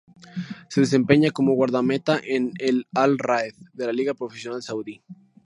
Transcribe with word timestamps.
Se 0.67 0.81
desempeña 0.81 1.29
como 1.29 1.53
guardameta 1.53 2.19
en 2.23 2.53
el 2.57 2.87
Al-Raed 2.95 3.53
de 3.73 3.85
la 3.85 3.93
Liga 3.93 4.15
Profesional 4.15 4.63
Saudí. 4.63 5.03